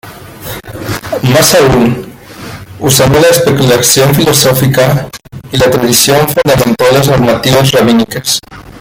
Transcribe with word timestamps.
Más 1.31 1.53
aún, 1.53 2.11
usando 2.79 3.19
la 3.19 3.27
especulación 3.27 4.15
filosófica 4.15 5.07
y 5.51 5.57
la 5.57 5.69
tradición 5.69 6.27
fundamentó 6.27 6.85
las 6.91 7.07
normativas 7.07 7.71
rabínicas. 7.71 8.39